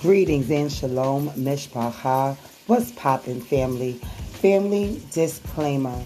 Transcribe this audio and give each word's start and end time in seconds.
Greetings 0.00 0.48
and 0.52 0.70
shalom, 0.70 1.28
mishpacha. 1.30 2.36
What's 2.68 2.92
poppin', 2.92 3.40
family? 3.40 3.94
Family 3.94 5.02
disclaimer. 5.10 6.00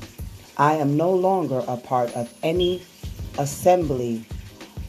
I 0.57 0.77
am 0.77 0.97
no 0.97 1.11
longer 1.13 1.63
a 1.69 1.77
part 1.77 2.11
of 2.17 2.33
any 2.43 2.83
assembly 3.37 4.25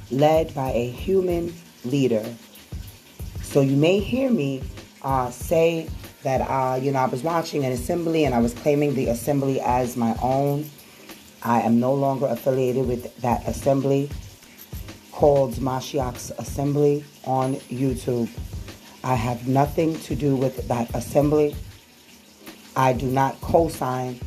led 0.09 0.55
by 0.55 0.71
a 0.71 0.89
human 0.89 1.53
leader. 1.83 2.23
So 3.41 3.59
you 3.59 3.75
may 3.75 3.99
hear 3.99 4.29
me 4.31 4.63
uh, 5.01 5.31
say 5.31 5.89
that, 6.21 6.39
uh, 6.39 6.79
you 6.81 6.93
know, 6.93 6.99
I 6.99 7.07
was 7.07 7.23
watching 7.23 7.65
an 7.65 7.73
assembly 7.73 8.23
and 8.23 8.33
I 8.33 8.39
was 8.39 8.53
claiming 8.53 8.95
the 8.95 9.09
assembly 9.09 9.59
as 9.59 9.97
my 9.97 10.15
own. 10.21 10.69
I 11.41 11.59
am 11.59 11.77
no 11.77 11.93
longer 11.93 12.27
affiliated 12.27 12.87
with 12.87 13.13
that 13.17 13.45
assembly 13.49 14.09
called 15.11 15.55
Mashiach's 15.55 16.31
Assembly 16.37 17.03
on 17.25 17.55
YouTube. 17.69 18.29
I 19.05 19.15
have 19.15 19.49
nothing 19.49 19.99
to 20.01 20.15
do 20.15 20.33
with 20.33 20.65
that 20.69 20.95
assembly. 20.95 21.57
I 22.73 22.93
do 22.93 23.05
not 23.05 23.39
co 23.41 23.67
sign 23.67 24.17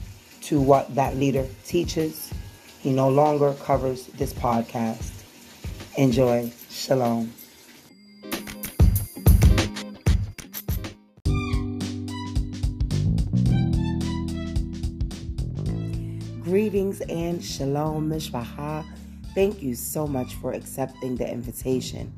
to 0.43 0.61
what 0.61 0.95
that 0.95 1.17
leader 1.17 1.47
teaches. 1.65 2.31
He 2.81 2.93
no 2.93 3.09
longer 3.09 3.55
covers 3.55 4.07
this 4.09 4.35
podcast. 4.35 5.11
Enjoy. 5.97 6.53
Shalom. 6.69 7.33
Greetings 16.45 17.01
and 17.09 17.43
shalom, 17.43 18.11
mishpacha. 18.11 18.85
Thank 19.35 19.63
you 19.63 19.75
so 19.75 20.07
much 20.07 20.35
for 20.35 20.53
accepting 20.53 21.17
the 21.17 21.29
invitation 21.29 22.13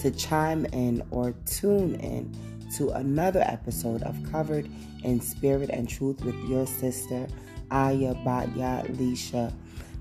to 0.00 0.10
chime 0.12 0.64
in 0.66 1.02
or 1.10 1.32
tune 1.46 1.94
in 1.96 2.32
to 2.76 2.90
another 2.90 3.40
episode 3.40 4.02
of 4.02 4.16
Covered 4.30 4.68
in 5.04 5.20
Spirit 5.20 5.70
and 5.70 5.88
Truth 5.88 6.24
with 6.24 6.36
your 6.48 6.66
sister, 6.66 7.26
Aya 7.70 8.14
Batya 8.14 8.86
Lisha. 8.96 9.52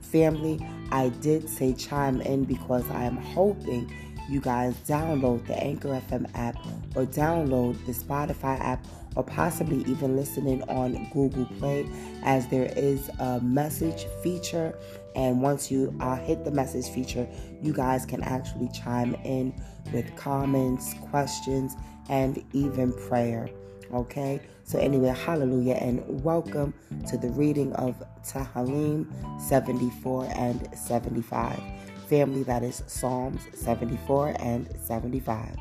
Family, 0.01 0.65
I 0.91 1.09
did 1.09 1.49
say 1.49 1.73
chime 1.73 2.21
in 2.21 2.45
because 2.45 2.89
I 2.91 3.03
am 3.03 3.17
hoping 3.17 3.91
you 4.29 4.41
guys 4.41 4.75
download 4.87 5.45
the 5.47 5.55
Anchor 5.55 6.01
FM 6.09 6.29
app 6.35 6.57
or 6.95 7.05
download 7.05 7.83
the 7.85 7.93
Spotify 7.93 8.59
app 8.59 8.85
or 9.15 9.23
possibly 9.23 9.79
even 9.89 10.15
listening 10.15 10.61
on 10.63 11.09
Google 11.11 11.45
Play 11.57 11.89
as 12.23 12.47
there 12.47 12.71
is 12.75 13.09
a 13.19 13.39
message 13.41 14.05
feature. 14.21 14.77
And 15.15 15.41
once 15.41 15.71
you 15.71 15.95
uh, 15.99 16.17
hit 16.17 16.45
the 16.45 16.51
message 16.51 16.87
feature, 16.89 17.27
you 17.61 17.73
guys 17.73 18.05
can 18.05 18.21
actually 18.21 18.69
chime 18.69 19.15
in 19.23 19.53
with 19.93 20.15
comments, 20.15 20.93
questions, 21.09 21.75
and 22.09 22.43
even 22.53 22.93
prayer. 23.07 23.49
Okay? 23.93 24.41
So, 24.63 24.79
anyway, 24.79 25.09
hallelujah, 25.09 25.75
and 25.75 26.03
welcome 26.23 26.73
to 27.07 27.17
the 27.17 27.29
reading 27.29 27.71
of 27.73 27.95
Tehillim 28.23 29.07
74 29.41 30.29
and 30.35 30.67
75. 30.77 31.59
Family, 32.07 32.43
that 32.43 32.63
is 32.63 32.83
Psalms 32.87 33.41
74 33.53 34.35
and 34.39 34.67
75. 34.81 35.55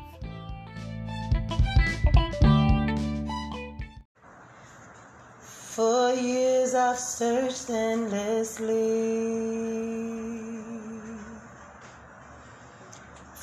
For 5.77 6.11
years 6.13 6.73
I've 6.73 6.97
searched 6.97 7.69
endlessly 7.69 8.77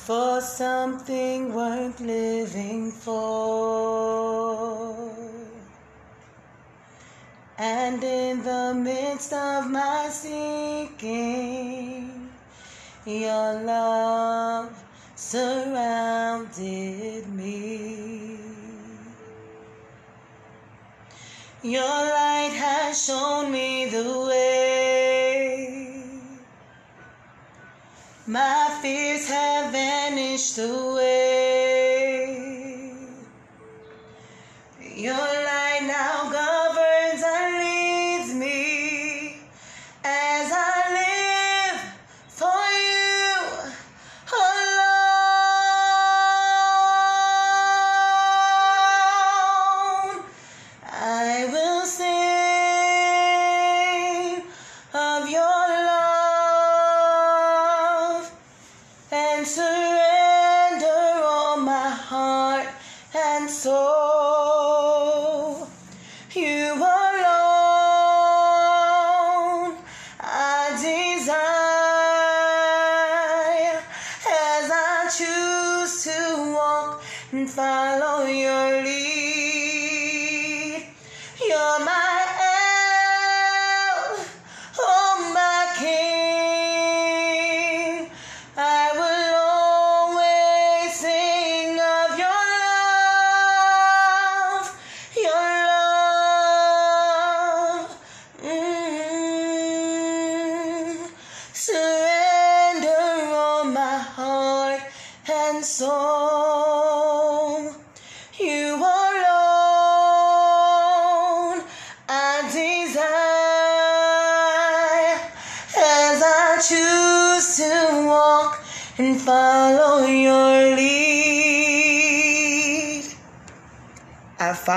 for 0.05 0.39
something 0.39 1.51
worth 1.51 1.99
living 1.99 2.91
for. 2.91 3.25
And 7.57 8.03
in 8.03 8.43
the 8.43 8.75
midst 8.75 9.33
of 9.33 9.71
my 9.71 10.09
seeking, 10.11 11.09
your 13.03 13.63
love 13.63 14.83
surrounded 15.15 17.27
me. 17.29 18.37
Your 21.63 21.81
light 21.81 22.53
has 22.53 23.03
shown 23.03 23.51
me 23.51 23.87
the 23.87 24.19
way. 24.29 25.24
My 28.27 28.79
fears 28.81 29.27
have 29.29 29.71
vanished 29.71 30.57
away. 30.57 31.05
Your 34.95 35.13
light 35.13 35.83
now 35.83 36.31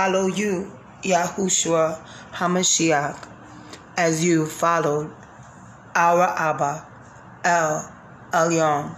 follow 0.09 0.27
you, 0.27 0.73
Yahushua 1.03 2.03
HaMashiach, 2.33 3.29
as 3.99 4.25
you 4.25 4.47
followed 4.47 5.13
our 5.95 6.23
Abba, 6.23 6.87
El 7.45 7.93
Elyon. 8.33 8.97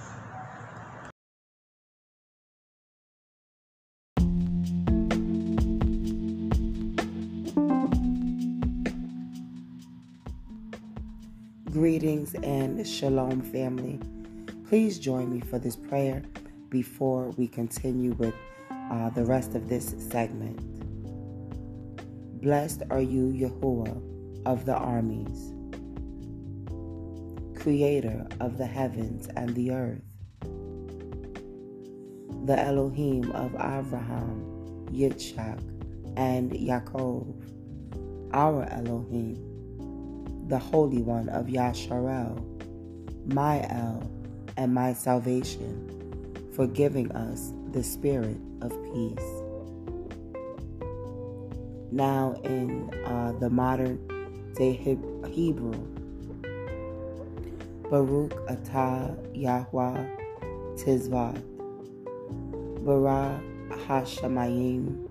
Greetings 11.73 12.34
and 12.44 12.87
shalom, 12.87 13.43
family. 13.43 13.99
Please 14.69 15.00
join 15.00 15.29
me 15.34 15.40
for 15.40 15.58
this 15.58 15.75
prayer 15.75 16.23
before 16.69 17.31
we 17.31 17.49
continue 17.49 18.12
with 18.12 18.34
uh, 18.70 19.11
the 19.11 19.25
rest 19.25 19.56
of 19.56 19.69
this 19.69 19.96
segment. 20.08 20.70
Blessed 22.42 22.84
are 22.88 23.02
you, 23.02 23.32
Yahuwah 23.32 24.46
of 24.46 24.64
the 24.64 24.75
armies, 24.75 25.52
creator 27.60 28.26
of 28.40 28.56
the 28.56 28.64
heavens 28.64 29.28
and 29.37 29.54
the 29.54 29.72
earth, 29.72 30.00
the 32.46 32.58
Elohim 32.58 33.31
of 33.32 33.52
Abraham, 33.56 34.87
Yitzchak, 34.90 35.60
and 36.16 36.50
Yaakov, 36.52 37.26
our 38.32 38.64
Elohim, 38.70 40.48
the 40.48 40.58
Holy 40.58 41.02
One 41.02 41.28
of 41.28 41.48
Yasharel, 41.48 42.43
my 43.34 43.60
El, 43.69 44.10
and 44.56 44.72
my 44.72 44.94
salvation, 44.94 46.48
for 46.54 46.66
giving 46.66 47.12
us 47.12 47.52
the 47.72 47.82
spirit 47.82 48.38
of 48.62 48.70
peace. 48.94 49.39
Now, 51.92 52.34
in 52.44 52.88
uh, 53.04 53.32
the 53.40 53.50
modern 53.50 53.98
day 54.54 54.75
Hebrew, 54.75 55.75
Baruch 57.90 58.31
Atah 58.46 59.19
Yahweh 59.34 60.06
Tizvat, 60.76 61.42
Bara 62.84 63.42
Hashemayim 63.70 65.10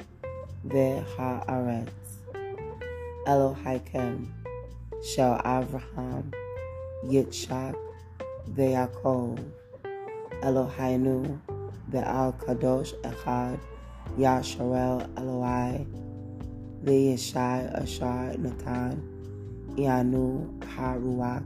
Ve'ha'aretz, 0.66 1.90
Elohaikem, 3.28 4.28
Shel 5.04 5.38
Avraham, 5.44 6.34
Yitzchak, 7.04 7.76
Ve'Yakov, 8.52 9.38
Eloheinu, 10.42 11.42
Ve'al 11.92 12.34
Kadosh 12.40 12.94
Echad, 13.02 13.60
Yasharel 14.18 15.10
Eloi, 15.18 15.86
Ve'yeshai 16.84 17.84
Ashar 17.84 18.38
Natan, 18.38 19.04
Yanu 19.76 20.48
Haruach, 20.60 21.44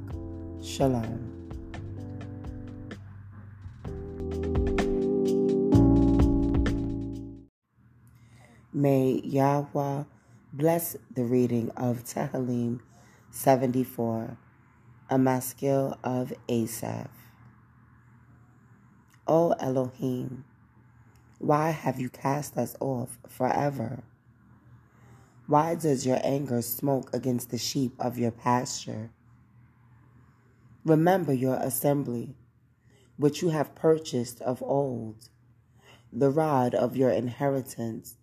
Shalom. 0.63 1.33
May 8.71 9.21
Yahweh 9.23 10.03
bless 10.53 10.95
the 11.15 11.23
reading 11.23 11.71
of 11.77 12.03
Tehillim 12.03 12.81
74, 13.31 14.37
a 15.09 15.17
maskil 15.17 15.97
of 16.03 16.31
Asaph. 16.47 17.09
O 19.27 19.53
Elohim, 19.59 20.45
why 21.39 21.71
have 21.71 21.99
you 21.99 22.09
cast 22.09 22.55
us 22.55 22.75
off 22.79 23.17
forever? 23.27 24.03
Why 25.45 25.75
does 25.75 26.05
your 26.05 26.19
anger 26.23 26.61
smoke 26.61 27.13
against 27.13 27.49
the 27.49 27.57
sheep 27.57 27.93
of 27.99 28.17
your 28.17 28.31
pasture? 28.31 29.11
Remember 30.85 31.33
your 31.33 31.55
assembly, 31.55 32.37
which 33.17 33.41
you 33.41 33.49
have 33.49 33.75
purchased 33.75 34.41
of 34.41 34.63
old, 34.63 35.29
the 36.13 36.29
rod 36.29 36.73
of 36.73 36.95
your 36.95 37.09
inheritance 37.09 38.17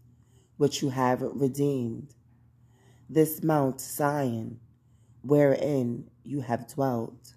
which 0.56 0.82
you 0.82 0.90
have 0.90 1.20
redeemed, 1.20 2.14
this 3.08 3.42
Mount 3.42 3.80
Zion, 3.80 4.60
wherein 5.22 6.10
you 6.24 6.40
have 6.40 6.68
dwelt. 6.68 7.34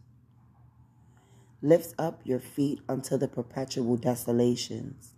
Lift 1.62 1.94
up 1.98 2.22
your 2.24 2.40
feet 2.40 2.80
unto 2.88 3.18
the 3.18 3.28
perpetual 3.28 3.98
desolations, 3.98 5.14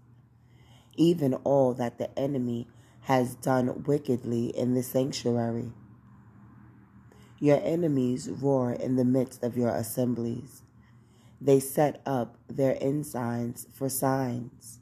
even 0.96 1.34
all 1.34 1.74
that 1.74 1.98
the 1.98 2.18
enemy 2.18 2.68
has 3.06 3.36
done 3.36 3.84
wickedly 3.84 4.48
in 4.48 4.74
the 4.74 4.81
sanctuary. 4.81 5.72
Your 7.40 7.60
enemies 7.63 8.28
roar 8.28 8.72
in 8.72 8.96
the 8.96 9.06
midst 9.06 9.44
of 9.44 9.56
your 9.56 9.69
assemblies. 9.69 10.63
They 11.40 11.60
set 11.60 12.02
up 12.04 12.38
their 12.48 12.75
ensigns 12.81 13.68
for 13.72 13.90
signs. 13.90 14.80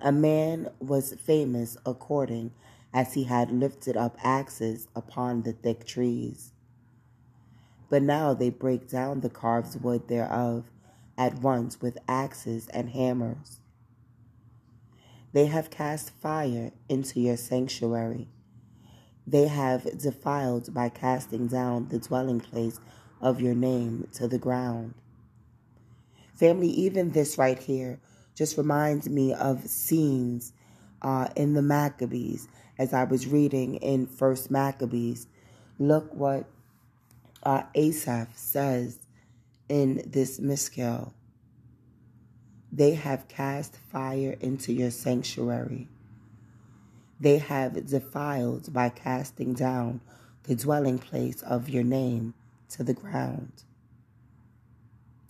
A 0.00 0.10
man 0.10 0.70
was 0.78 1.12
famous 1.12 1.76
according 1.84 2.52
as 2.94 3.12
he 3.12 3.24
had 3.24 3.50
lifted 3.50 3.94
up 3.94 4.16
axes 4.22 4.88
upon 4.96 5.42
the 5.42 5.52
thick 5.52 5.84
trees. 5.84 6.52
But 7.90 8.02
now 8.02 8.32
they 8.32 8.48
break 8.48 8.88
down 8.88 9.20
the 9.20 9.28
carved 9.28 9.82
wood 9.82 10.08
thereof 10.08 10.70
at 11.18 11.40
once 11.40 11.82
with 11.82 11.98
axes 12.08 12.66
and 12.68 12.88
hammers. 12.88 13.57
They 15.32 15.46
have 15.46 15.70
cast 15.70 16.10
fire 16.10 16.72
into 16.88 17.20
your 17.20 17.36
sanctuary. 17.36 18.28
They 19.26 19.48
have 19.48 19.98
defiled 19.98 20.72
by 20.72 20.88
casting 20.88 21.48
down 21.48 21.88
the 21.88 21.98
dwelling 21.98 22.40
place 22.40 22.80
of 23.20 23.40
your 23.40 23.54
name 23.54 24.08
to 24.14 24.26
the 24.26 24.38
ground. 24.38 24.94
Family, 26.34 26.68
even 26.68 27.10
this 27.10 27.36
right 27.36 27.58
here 27.58 28.00
just 28.34 28.56
reminds 28.56 29.08
me 29.08 29.34
of 29.34 29.66
scenes 29.66 30.52
uh, 31.02 31.28
in 31.36 31.54
the 31.54 31.62
Maccabees 31.62 32.48
as 32.78 32.94
I 32.94 33.04
was 33.04 33.26
reading 33.26 33.74
in 33.76 34.06
First 34.06 34.50
Maccabees. 34.50 35.26
Look 35.78 36.14
what 36.14 36.46
uh, 37.42 37.64
Asaph 37.74 38.28
says 38.34 39.00
in 39.68 40.02
this 40.06 40.38
Maskil. 40.38 41.12
They 42.72 42.94
have 42.94 43.28
cast 43.28 43.76
fire 43.76 44.36
into 44.40 44.72
your 44.72 44.90
sanctuary. 44.90 45.88
They 47.20 47.38
have 47.38 47.86
defiled 47.86 48.72
by 48.72 48.90
casting 48.90 49.54
down 49.54 50.00
the 50.44 50.54
dwelling 50.54 50.98
place 50.98 51.42
of 51.42 51.68
your 51.68 51.84
name 51.84 52.34
to 52.70 52.84
the 52.84 52.94
ground. 52.94 53.64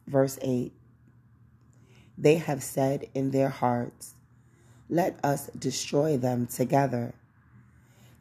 Verse 0.07 0.39
8 0.43 0.73
they 2.21 2.35
have 2.35 2.65
said 2.65 3.09
in 3.15 3.31
their 3.31 3.49
hearts, 3.49 4.15
Let 4.91 5.25
us 5.25 5.47
destroy 5.57 6.17
them 6.17 6.49
together. 6.49 7.15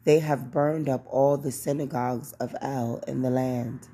They 0.04 0.20
have 0.20 0.52
burned 0.52 0.88
up 0.88 1.04
all 1.10 1.36
the 1.36 1.50
synagogues 1.50 2.32
of 2.34 2.54
El 2.62 3.02
in 3.08 3.22
the 3.22 3.30
land. 3.30 3.88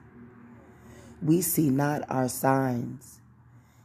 We 1.22 1.40
see 1.40 1.70
not 1.70 2.04
our 2.10 2.28
signs. 2.28 3.13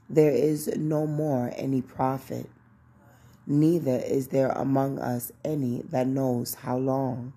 There 0.10 0.32
is 0.32 0.68
no 0.76 1.06
more 1.06 1.54
any 1.56 1.84
prophet, 1.84 2.50
neither 3.46 3.98
is 3.98 4.30
there 4.30 4.50
among 4.50 4.98
us 5.00 5.32
any 5.46 5.84
that 5.90 6.08
knows 6.08 6.56
how 6.56 6.78
long. 6.78 7.34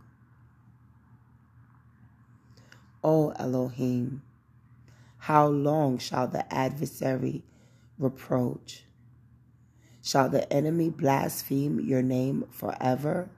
O 3.04 3.30
Elohim, 3.32 4.22
how 5.19 5.48
long 5.48 5.98
shall 5.98 6.28
the 6.28 6.50
adversary 6.52 7.42
reproach? 7.98 8.84
Shall 10.02 10.30
the 10.30 10.50
enemy 10.52 10.90
blaspheme 10.90 11.78
your 11.80 12.02
name 12.02 12.44
forever? 12.50 13.28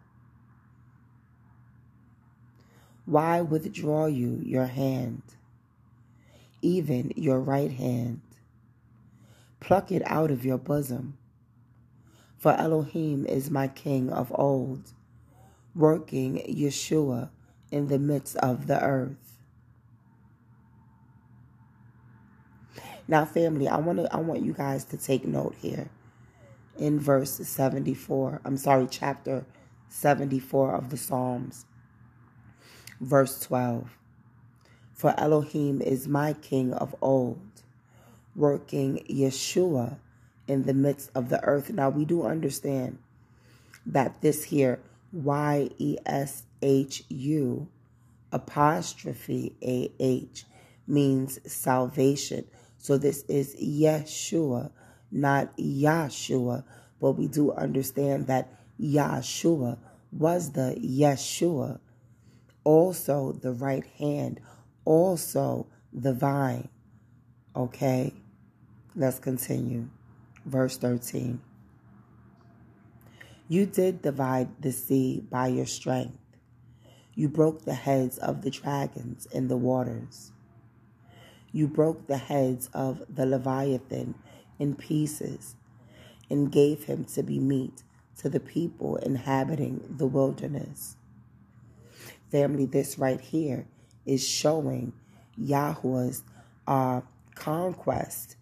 Why 3.06 3.40
withdraw 3.40 4.06
you 4.06 4.40
your 4.44 4.66
hand, 4.66 5.22
even 6.62 7.12
your 7.16 7.40
right 7.40 7.72
hand? 7.72 8.20
Pluck 9.64 9.90
it 9.90 10.02
out 10.04 10.30
of 10.30 10.44
your 10.44 10.58
bosom. 10.58 11.16
For 12.36 12.52
Elohim 12.52 13.24
is 13.24 13.50
my 13.50 13.66
king 13.66 14.10
of 14.10 14.30
old, 14.34 14.92
working 15.74 16.36
Yeshua 16.46 17.30
in 17.70 17.88
the 17.88 17.98
midst 17.98 18.36
of 18.36 18.66
the 18.66 18.78
earth. 18.84 19.38
Now, 23.08 23.24
family, 23.24 23.66
I 23.66 23.78
want 23.78 24.00
to 24.00 24.14
I 24.14 24.18
want 24.18 24.42
you 24.42 24.52
guys 24.52 24.84
to 24.84 24.98
take 24.98 25.24
note 25.24 25.54
here 25.58 25.88
in 26.76 27.00
verse 27.00 27.30
74. 27.30 28.42
I'm 28.44 28.58
sorry, 28.58 28.86
chapter 28.90 29.46
74 29.88 30.74
of 30.74 30.90
the 30.90 30.98
Psalms. 30.98 31.64
Verse 33.00 33.40
12. 33.40 33.96
For 34.92 35.18
Elohim 35.18 35.80
is 35.80 36.06
my 36.06 36.34
king 36.34 36.74
of 36.74 36.94
old, 37.00 37.54
working 38.34 39.05
Yeshua 39.10 39.98
in 40.46 40.64
the 40.64 40.74
midst 40.74 41.10
of 41.14 41.29
the 41.29 41.43
earth. 41.44 41.70
Now 41.70 41.88
we 41.91 42.05
do 42.05 42.22
understand 42.22 42.98
that 43.86 44.20
this 44.20 44.44
here 44.44 44.81
Y 45.12 45.70
E 45.79 45.96
S 46.05 46.44
H 46.62 47.05
U 47.08 47.69
apostrophe 48.32 49.56
A 49.62 49.93
H 50.00 50.44
means 50.86 51.38
salvation. 51.50 52.44
So 52.79 52.98
this 52.98 53.24
is 53.29 53.56
Yeshua, 53.56 54.70
not 55.10 55.56
Yahshua. 55.56 56.64
But 57.00 57.12
we 57.12 57.29
do 57.29 57.53
understand 57.53 58.26
that 58.26 58.53
Yahshua 58.81 59.79
was 60.10 60.53
the 60.53 60.76
Yeshua, 60.81 61.79
also 62.64 63.32
the 63.32 63.53
right 63.53 63.84
hand, 63.98 64.41
also 64.84 65.67
the 65.93 66.12
vine. 66.12 66.69
Okay, 67.55 68.12
let's 68.96 69.19
continue. 69.19 69.89
Verse 70.44 70.77
13. 70.77 71.41
You 73.48 73.67
did 73.67 74.03
divide 74.03 74.63
the 74.63 74.72
sea 74.72 75.22
by 75.31 75.48
your 75.48 75.67
strength. 75.67 76.19
You 77.15 77.29
broke 77.29 77.65
the 77.65 77.74
heads 77.74 78.19
of 78.19 78.43
the 78.43 78.51
dragons 78.51 79.27
in 79.27 79.48
the 79.48 79.56
waters. 79.56 80.32
You 81.53 81.69
broke 81.69 82.06
the 82.06 82.17
heads 82.17 82.69
of 82.74 83.03
the 83.08 83.27
Leviathan 83.27 84.15
in 84.58 84.74
pieces 84.74 85.55
and 86.31 86.51
gave 86.51 86.84
him 86.84 87.05
to 87.05 87.22
be 87.22 87.39
meat 87.39 87.82
to 88.19 88.29
the 88.29 88.41
people 88.41 88.96
inhabiting 88.96 89.84
the 89.89 90.06
wilderness. 90.06 90.96
Family, 92.31 92.67
this 92.67 92.98
right 92.98 93.20
here 93.20 93.67
is 94.06 94.27
showing 94.27 94.93
Yahweh's 95.36 96.22
uh, 96.67 97.03
conquest, 97.34 98.36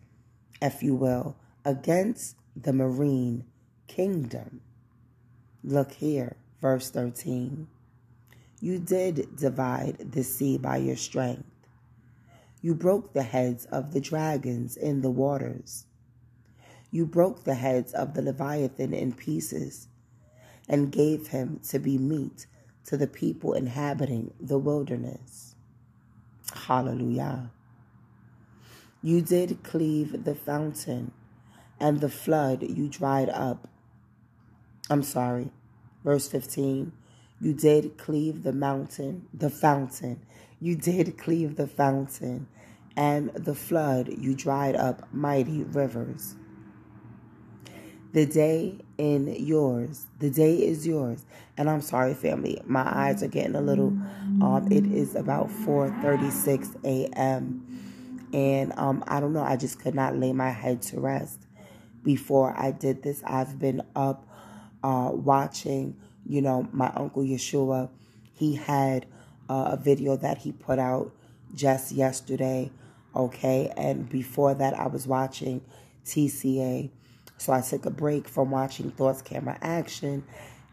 if 0.63 0.83
you 0.83 0.95
will, 0.95 1.37
against 1.65 2.37
the 2.57 2.73
marine 2.73 3.45
kingdom. 3.89 4.61
Look 5.65 5.93
here, 5.93 6.37
verse 6.61 6.89
13. 6.91 7.67
You 8.61 8.79
did 8.79 9.37
divide 9.37 10.13
the 10.13 10.23
sea 10.23 10.57
by 10.57 10.77
your 10.79 10.97
strength. 10.97 11.45
You 12.63 12.75
broke 12.75 13.13
the 13.13 13.25
heads 13.25 13.65
of 13.67 13.93
the 13.93 14.01
dragons 14.01 14.77
in 14.77 15.03
the 15.03 15.11
waters. 15.11 15.87
You 16.93 17.07
broke 17.07 17.43
the 17.43 17.57
heads 17.57 17.93
of 17.93 18.15
the 18.15 18.23
Leviathan 18.23 18.95
in 18.95 19.15
pieces 19.15 19.89
and 20.69 20.93
gave 20.93 21.29
him 21.29 21.61
to 21.71 21.81
be 21.81 21.99
meat 21.99 22.47
to 22.85 22.97
the 22.97 23.09
people 23.09 23.55
inhabiting 23.55 24.33
the 24.41 24.59
wilderness. 24.59 25.57
Hallelujah. 26.55 27.51
You 29.05 29.21
did 29.21 29.65
cleave 29.65 30.25
the 30.25 30.35
fountain, 30.37 31.11
and 31.81 32.01
the 32.01 32.09
flood 32.09 32.63
you 32.63 32.89
dried 32.89 33.29
up. 33.29 33.67
I'm 34.89 35.03
sorry, 35.03 35.51
verse 36.05 36.29
15. 36.29 36.93
You 37.41 37.53
did 37.53 37.99
cleave 37.99 38.45
the 38.45 38.53
mountain, 38.53 39.27
the 39.35 39.51
fountain. 39.51 40.21
You 40.61 40.77
did 40.77 41.19
cleave 41.19 41.57
the 41.57 41.67
fountain, 41.67 42.47
and 42.97 43.31
the 43.35 43.57
flood 43.57 44.09
you 44.17 44.37
dried 44.37 44.77
up 44.77 45.13
mighty 45.13 45.65
rivers. 45.65 46.37
The 48.13 48.27
day 48.27 48.79
in 48.99 49.35
yours, 49.35 50.07
the 50.21 50.31
day 50.31 50.55
is 50.55 50.87
yours. 50.87 51.25
And 51.57 51.69
I'm 51.69 51.81
sorry, 51.81 52.15
family, 52.15 52.61
my 52.67 52.85
eyes 52.87 53.23
are 53.25 53.29
getting 53.29 53.57
a 53.57 53.61
little. 53.61 53.89
Um, 54.41 54.69
it 54.71 54.87
is 54.87 55.17
about 55.17 55.49
4:36 55.49 56.77
a.m. 56.85 57.67
And 58.33 58.73
um, 58.79 59.05
I 59.07 59.21
don't 59.21 59.33
know. 59.33 59.43
I 59.43 59.57
just 59.57 59.81
could 59.81 59.95
not 59.95 60.17
lay 60.17 60.33
my 60.33 60.51
head 60.51 60.83
to 60.83 61.01
rest 61.01 61.47
before 62.03 62.55
I 62.57 62.71
did 62.71 63.03
this. 63.03 63.23
I've 63.25 63.59
been 63.59 63.83
up 63.95 64.27
uh, 64.83 65.11
watching 65.13 65.97
you 66.27 66.41
know, 66.41 66.69
my 66.73 66.91
uncle 66.95 67.23
Yeshua, 67.23 67.89
he 68.35 68.55
had 68.55 69.07
uh, 69.49 69.71
a 69.73 69.77
video 69.77 70.17
that 70.17 70.39
he 70.39 70.53
put 70.53 70.79
out 70.79 71.13
just 71.55 71.93
yesterday, 71.93 72.71
okay? 73.15 73.73
And 73.77 74.09
before 74.09 74.55
that, 74.55 74.75
I 74.75 74.87
was 74.87 75.07
watching 75.07 75.63
TCA. 76.05 76.91
So 77.39 77.53
I 77.53 77.61
took 77.61 77.87
a 77.87 77.91
break 77.91 78.29
from 78.29 78.51
watching 78.51 78.91
Thoughts 78.93 79.23
Camera 79.23 79.59
Action 79.61 80.25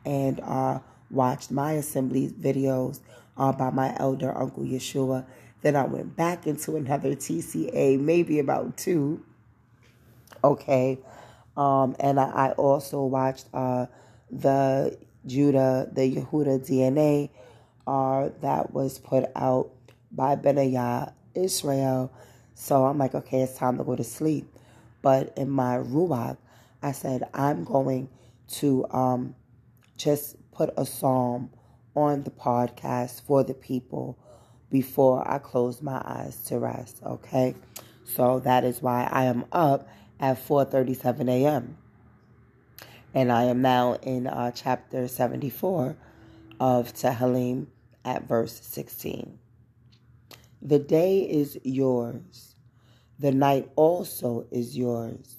and 0.06 0.40
uh, 0.42 0.80
watched 1.10 1.52
my 1.52 1.74
assembly 1.74 2.30
videos 2.30 3.00
uh, 3.38 3.52
by 3.52 3.72
my 3.72 3.96
elder 3.98 4.36
uncle 4.38 4.64
Yeshua. 4.64 5.26
Then 5.62 5.76
I 5.76 5.86
went 5.86 6.16
back 6.16 6.48
into 6.48 6.76
another 6.76 7.16
TCA, 7.16 8.00
maybe 8.00 8.40
about 8.40 8.78
two. 8.78 9.24
Okay. 10.44 11.00
Um, 11.58 11.96
and 12.00 12.20
I, 12.20 12.30
I 12.30 12.52
also 12.52 13.04
watched 13.04 13.48
uh, 13.54 13.88
the 14.32 14.98
Judah, 15.26 15.90
the 15.92 16.16
Yehuda 16.16 16.66
DNA 16.66 17.30
uh, 17.86 18.30
that 18.42 18.74
was 18.74 19.00
put 19.00 19.26
out 19.36 19.72
by 20.12 20.36
Benayah 20.36 21.14
Israel. 21.36 22.12
So 22.54 22.86
I'm 22.86 22.98
like, 22.98 23.16
okay, 23.16 23.42
it's 23.42 23.58
time 23.58 23.78
to 23.78 23.84
go 23.84 23.96
to 23.96 24.04
sleep. 24.04 24.48
But 25.02 25.34
in 25.38 25.50
my 25.50 25.78
Ruach, 25.78 26.38
I 26.82 26.94
said, 26.94 27.24
I'm 27.34 27.64
going 27.64 28.10
to 28.50 28.86
um, 28.92 29.36
just 29.98 30.36
put 30.52 30.70
a 30.78 30.86
psalm 30.86 31.52
on 31.96 32.24
the 32.24 32.32
podcast 32.32 33.22
for 33.24 33.44
the 33.44 33.54
people 33.54 34.18
before 34.72 35.30
I 35.30 35.40
close 35.40 35.82
my 35.82 36.02
eyes 36.06 36.38
to 36.46 36.60
rest, 36.60 37.02
okay? 37.06 37.56
So 38.04 38.40
that 38.40 38.64
is 38.64 38.82
why 38.82 39.08
I 39.12 39.26
am 39.26 39.46
up 39.52 39.88
at 40.20 40.38
4:37 40.38 41.30
a.m. 41.30 41.78
And 43.14 43.32
I 43.32 43.44
am 43.44 43.62
now 43.62 43.96
in 43.96 44.28
uh, 44.28 44.52
chapter 44.52 45.08
74 45.08 45.96
of 46.60 46.94
Tehillim 46.94 47.68
at 48.06 48.28
verse 48.28 48.60
16. 48.62 49.40
The 50.62 50.80
day 50.80 51.20
is 51.20 51.58
yours, 51.64 52.56
the 53.18 53.32
night 53.32 53.70
also 53.76 54.46
is 54.52 54.78
yours. 54.78 55.38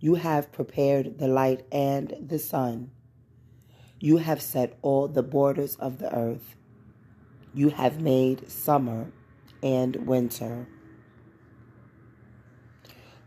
You 0.00 0.14
have 0.14 0.52
prepared 0.52 1.18
the 1.18 1.28
light 1.28 1.66
and 1.72 2.14
the 2.20 2.38
sun. 2.38 2.92
You 3.98 4.18
have 4.18 4.40
set 4.40 4.78
all 4.80 5.08
the 5.08 5.24
borders 5.24 5.74
of 5.76 5.98
the 5.98 6.14
earth. 6.14 6.54
You 7.58 7.70
have 7.70 8.00
made 8.00 8.48
summer 8.48 9.10
and 9.64 10.06
winter. 10.06 10.68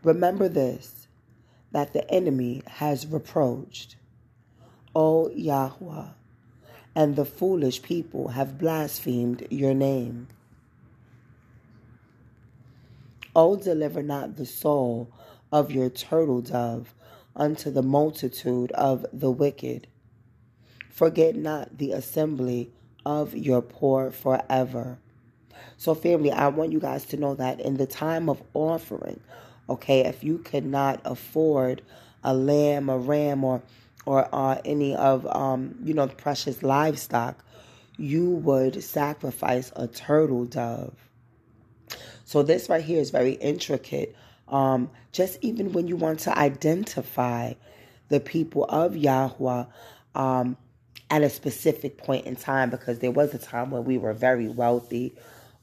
Remember 0.05 0.47
this 0.47 1.09
that 1.73 1.91
the 1.91 2.09
enemy 2.09 2.63
has 2.65 3.05
reproached. 3.05 3.97
O 4.95 5.29
Yahweh, 5.31 6.11
and 6.95 7.17
the 7.17 7.25
foolish 7.25 7.81
people 7.81 8.29
have 8.29 8.57
blasphemed 8.57 9.45
your 9.49 9.73
name. 9.73 10.29
O 13.35 13.57
deliver 13.57 14.01
not 14.01 14.37
the 14.37 14.45
soul 14.45 15.11
of 15.51 15.73
your 15.73 15.89
turtle 15.89 16.39
dove 16.39 16.95
unto 17.35 17.69
the 17.69 17.83
multitude 17.83 18.71
of 18.71 19.05
the 19.11 19.29
wicked. 19.29 19.87
Forget 20.89 21.35
not 21.35 21.79
the 21.79 21.91
assembly 21.91 22.71
of 23.05 23.35
your 23.35 23.61
poor 23.61 24.11
forever. 24.11 24.99
So, 25.77 25.95
family, 25.95 26.31
I 26.31 26.49
want 26.49 26.71
you 26.71 26.79
guys 26.79 27.05
to 27.05 27.17
know 27.17 27.35
that 27.35 27.59
in 27.59 27.77
the 27.77 27.87
time 27.87 28.29
of 28.29 28.41
offering, 28.53 29.19
Okay, 29.71 30.01
if 30.01 30.21
you 30.21 30.37
could 30.37 30.65
not 30.65 30.99
afford 31.05 31.81
a 32.25 32.33
lamb, 32.33 32.89
a 32.89 32.97
ram, 32.97 33.45
or 33.45 33.63
or 34.05 34.27
uh, 34.33 34.59
any 34.65 34.93
of 34.95 35.25
um, 35.33 35.75
you 35.81 35.93
know 35.93 36.07
precious 36.07 36.61
livestock, 36.61 37.41
you 37.97 38.29
would 38.29 38.83
sacrifice 38.83 39.71
a 39.77 39.87
turtle 39.87 40.43
dove. 40.43 40.93
So 42.25 42.43
this 42.43 42.67
right 42.67 42.83
here 42.83 42.99
is 42.99 43.11
very 43.11 43.33
intricate. 43.33 44.13
Um, 44.49 44.89
just 45.13 45.37
even 45.41 45.71
when 45.71 45.87
you 45.87 45.95
want 45.95 46.19
to 46.21 46.37
identify 46.37 47.53
the 48.09 48.19
people 48.19 48.65
of 48.65 48.97
Yahweh 48.97 49.65
um, 50.15 50.57
at 51.11 51.21
a 51.21 51.29
specific 51.29 51.97
point 51.97 52.25
in 52.25 52.35
time, 52.35 52.71
because 52.71 52.99
there 52.99 53.11
was 53.11 53.33
a 53.35 53.37
time 53.37 53.69
when 53.69 53.83
we 53.83 53.99
were 53.99 54.13
very 54.13 54.47
wealthy. 54.47 55.13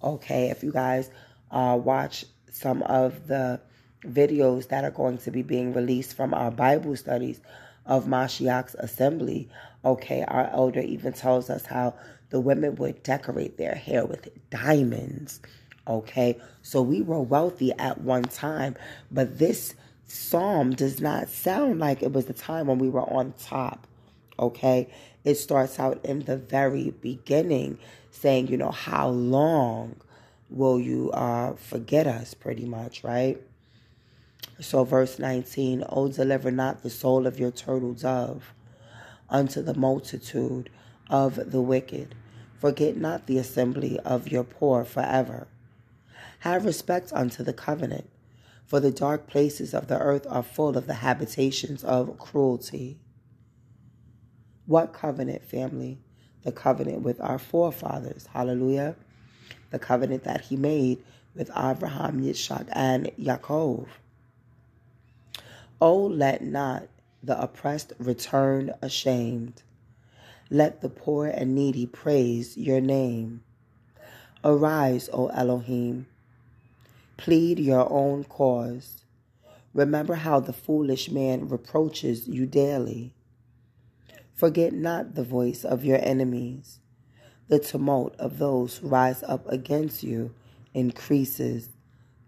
Okay, 0.04 0.50
if 0.50 0.62
you 0.62 0.70
guys 0.70 1.10
uh, 1.50 1.76
watch 1.82 2.24
some 2.50 2.82
of 2.84 3.26
the 3.26 3.60
videos 4.02 4.68
that 4.68 4.84
are 4.84 4.90
going 4.90 5.18
to 5.18 5.30
be 5.30 5.42
being 5.42 5.72
released 5.72 6.14
from 6.14 6.32
our 6.34 6.50
Bible 6.50 6.94
studies 6.96 7.40
of 7.86 8.04
Mashiach's 8.04 8.76
assembly. 8.76 9.48
Okay, 9.84 10.24
our 10.28 10.48
elder 10.50 10.80
even 10.80 11.12
tells 11.12 11.50
us 11.50 11.64
how 11.64 11.94
the 12.30 12.38
women 12.38 12.76
would 12.76 13.02
decorate 13.02 13.56
their 13.56 13.74
hair 13.74 14.04
with 14.04 14.28
diamonds. 14.50 15.40
Okay, 15.86 16.38
so 16.62 16.82
we 16.82 17.00
were 17.00 17.22
wealthy 17.22 17.72
at 17.78 18.02
one 18.02 18.24
time, 18.24 18.76
but 19.10 19.38
this 19.38 19.74
psalm 20.06 20.72
does 20.72 21.00
not 21.00 21.28
sound 21.28 21.78
like 21.78 22.02
it 22.02 22.12
was 22.12 22.26
the 22.26 22.34
time 22.34 22.66
when 22.66 22.78
we 22.78 22.90
were 22.90 23.08
on 23.10 23.32
top. 23.40 23.86
Okay, 24.38 24.88
it 25.28 25.36
starts 25.36 25.78
out 25.78 26.02
in 26.06 26.20
the 26.20 26.38
very 26.38 26.90
beginning 27.02 27.78
saying, 28.10 28.48
you 28.48 28.56
know, 28.56 28.70
how 28.70 29.08
long 29.08 29.94
will 30.48 30.80
you 30.80 31.10
uh, 31.10 31.54
forget 31.54 32.06
us, 32.06 32.32
pretty 32.32 32.64
much, 32.64 33.04
right? 33.04 33.38
So, 34.58 34.84
verse 34.84 35.18
19, 35.18 35.84
O 35.90 36.08
deliver 36.08 36.50
not 36.50 36.82
the 36.82 36.88
soul 36.88 37.26
of 37.26 37.38
your 37.38 37.50
turtle 37.50 37.92
dove 37.92 38.54
unto 39.28 39.60
the 39.60 39.74
multitude 39.74 40.70
of 41.10 41.52
the 41.52 41.60
wicked. 41.60 42.14
Forget 42.58 42.96
not 42.96 43.26
the 43.26 43.36
assembly 43.36 44.00
of 44.00 44.28
your 44.28 44.44
poor 44.44 44.82
forever. 44.82 45.46
Have 46.40 46.64
respect 46.64 47.12
unto 47.12 47.44
the 47.44 47.52
covenant, 47.52 48.08
for 48.64 48.80
the 48.80 48.90
dark 48.90 49.26
places 49.26 49.74
of 49.74 49.88
the 49.88 49.98
earth 49.98 50.26
are 50.30 50.42
full 50.42 50.78
of 50.78 50.86
the 50.86 50.94
habitations 50.94 51.84
of 51.84 52.18
cruelty. 52.18 52.98
What 54.68 54.92
covenant, 54.92 55.46
family? 55.46 55.98
The 56.42 56.52
covenant 56.52 57.00
with 57.00 57.22
our 57.22 57.38
forefathers. 57.38 58.28
Hallelujah. 58.34 58.96
The 59.70 59.78
covenant 59.78 60.24
that 60.24 60.42
he 60.42 60.56
made 60.56 61.02
with 61.34 61.50
Abraham, 61.56 62.20
Yitzchak, 62.20 62.68
and 62.72 63.10
Yaakov. 63.18 63.86
Oh, 65.80 65.96
let 65.96 66.42
not 66.44 66.86
the 67.22 67.40
oppressed 67.40 67.94
return 67.98 68.74
ashamed. 68.82 69.62
Let 70.50 70.82
the 70.82 70.90
poor 70.90 71.28
and 71.28 71.54
needy 71.54 71.86
praise 71.86 72.58
your 72.58 72.82
name. 72.82 73.42
Arise, 74.44 75.08
O 75.14 75.28
Elohim. 75.28 76.08
Plead 77.16 77.58
your 77.58 77.90
own 77.90 78.24
cause. 78.24 79.00
Remember 79.72 80.16
how 80.16 80.40
the 80.40 80.52
foolish 80.52 81.10
man 81.10 81.48
reproaches 81.48 82.28
you 82.28 82.44
daily. 82.44 83.14
Forget 84.38 84.72
not 84.72 85.16
the 85.16 85.24
voice 85.24 85.64
of 85.64 85.84
your 85.84 85.98
enemies. 86.00 86.78
The 87.48 87.58
tumult 87.58 88.14
of 88.20 88.38
those 88.38 88.76
who 88.76 88.86
rise 88.86 89.24
up 89.24 89.48
against 89.48 90.04
you 90.04 90.32
increases 90.72 91.70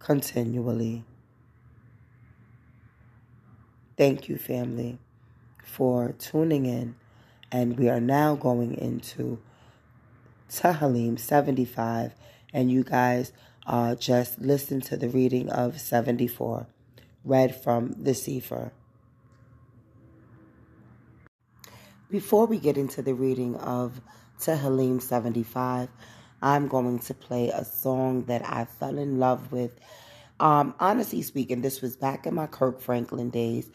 continually. 0.01 1.05
Thank 3.97 4.29
you, 4.29 4.39
family, 4.39 4.99
for 5.63 6.11
tuning 6.19 6.67
in. 6.67 6.97
And 7.53 7.79
we 7.79 7.89
are 7.89 8.01
now 8.01 8.35
going 8.35 8.75
into 8.77 9.41
Tehillim 10.51 11.17
75. 11.17 12.17
And 12.53 12.73
you 12.73 12.83
guys 12.83 13.33
uh, 13.69 13.95
just 13.95 14.41
listen 14.41 14.81
to 14.81 14.97
the 14.97 15.09
reading 15.09 15.49
of 15.49 15.81
74, 15.81 16.67
read 17.25 17.55
from 17.55 17.95
the 17.97 18.15
Sefer. 18.15 18.73
Before 22.11 22.47
we 22.47 22.59
get 22.59 22.77
into 22.77 23.03
the 23.03 23.15
reading 23.15 23.55
of 23.55 24.01
Tehillim 24.41 25.01
75, 25.01 25.89
I'm 26.43 26.67
going 26.67 26.99
to 26.99 27.15
play 27.15 27.51
a 27.51 27.65
song 27.65 28.25
that 28.25 28.43
I 28.45 28.65
fell 28.65 28.99
in 28.99 29.21
love 29.21 29.53
with. 29.53 29.79
Um, 30.41 30.75
honestly 30.81 31.23
speaking, 31.23 31.61
this 31.61 31.81
was 31.81 31.95
back 31.95 32.27
in 32.27 32.35
my 32.35 32.49
Kirk 32.49 32.81
Franklin 32.81 33.31
days. 33.31 33.71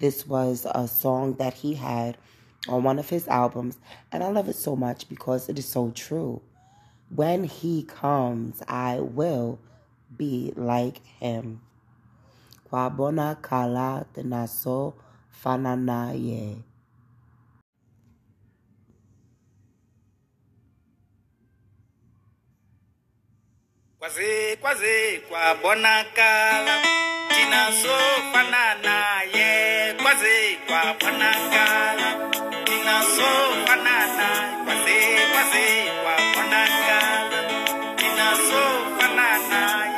This 0.00 0.26
was 0.26 0.66
a 0.70 0.86
song 0.86 1.36
that 1.36 1.54
he 1.54 1.72
had 1.72 2.18
on 2.68 2.82
one 2.82 2.98
of 2.98 3.08
his 3.08 3.26
albums, 3.26 3.78
and 4.12 4.22
I 4.22 4.28
love 4.28 4.50
it 4.50 4.56
so 4.56 4.76
much 4.76 5.08
because 5.08 5.48
it 5.48 5.58
is 5.58 5.66
so 5.66 5.90
true. 5.92 6.42
When 7.08 7.44
he 7.44 7.84
comes, 7.84 8.62
I 8.68 9.00
will 9.00 9.60
be 10.14 10.52
like 10.56 11.02
him. 11.06 11.62
Kwabona 12.70 13.40
kala 13.40 14.04
tenaso 14.14 14.92
fananaye. 15.42 16.64
Kwaze 23.98 24.56
kwaze 24.60 24.94
kwabonakala 25.28 26.74
tinasofanana 27.34 28.96
ye. 29.36 29.50
Kwaze 30.02 30.34
kwabonakala 30.66 32.08
tinasofanana 32.66 34.28
kwaze 34.64 34.98
kwaze 35.32 35.64
kwabonakala 36.02 37.38
tinasofanana 37.98 39.62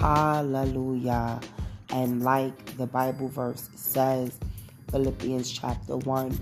Hallelujah. 0.00 1.40
And 1.90 2.22
like 2.22 2.78
the 2.78 2.86
Bible 2.86 3.28
verse 3.28 3.68
says, 3.74 4.38
Philippians 4.90 5.50
chapter 5.50 5.98
1, 5.98 6.40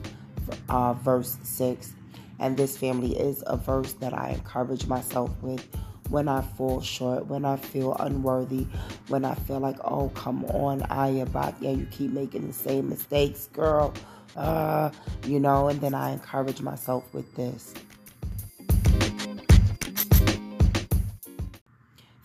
uh, 0.69 0.93
verse 0.93 1.37
6. 1.43 1.93
And 2.39 2.57
this 2.57 2.77
family 2.77 3.19
is 3.19 3.43
a 3.49 3.57
verse 3.57 3.95
that 3.95 4.15
I 4.15 4.29
encourage 4.31 4.87
myself 4.87 5.31
with 5.43 5.67
when 6.09 6.29
I 6.29 6.41
fall 6.41 6.81
short, 6.81 7.27
when 7.27 7.45
I 7.45 7.57
feel 7.57 7.95
unworthy, 7.95 8.69
when 9.09 9.25
I 9.25 9.35
feel 9.35 9.59
like, 9.59 9.79
oh, 9.83 10.11
come 10.11 10.45
on, 10.45 10.87
Ayah, 10.93 11.27
yeah, 11.61 11.71
you 11.71 11.89
keep 11.91 12.13
making 12.13 12.47
the 12.47 12.53
same 12.53 12.89
mistakes, 12.89 13.49
girl. 13.53 13.93
Uh, 14.37 14.91
you 15.27 15.41
know, 15.41 15.67
and 15.67 15.81
then 15.81 15.95
I 15.95 16.11
encourage 16.13 16.61
myself 16.61 17.13
with 17.13 17.35
this. 17.35 17.75